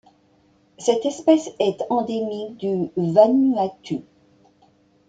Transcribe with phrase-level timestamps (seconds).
[0.79, 4.01] Cette espèce est endémique du Vanuatu.